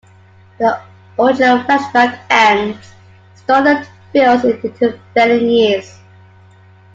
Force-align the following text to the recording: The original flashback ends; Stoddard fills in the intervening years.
The 0.57 0.81
original 1.19 1.59
flashback 1.59 2.21
ends; 2.31 2.91
Stoddard 3.35 3.87
fills 4.11 4.43
in 4.43 4.59
the 4.59 4.97
intervening 5.13 5.47
years. 5.47 5.99